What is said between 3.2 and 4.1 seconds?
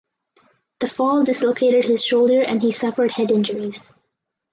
injuries.